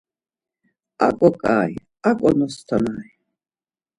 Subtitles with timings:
[1.07, 1.71] Aǩo ǩai,
[2.09, 3.11] aǩo nostonyari.